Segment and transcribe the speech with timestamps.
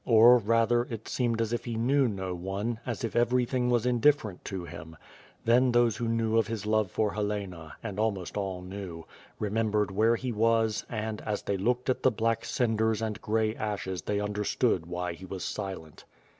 [0.03, 4.43] Or, rather, it seemed as if he knew no one, as if everything was indiiferent
[4.45, 4.97] to him.
[5.45, 9.05] Then those who knew of his love for Helena, and almost all knew,
[9.37, 13.55] re memebered where he was and, as they looked at the black cinders and grey
[13.55, 16.03] ashes they understood why he was silent.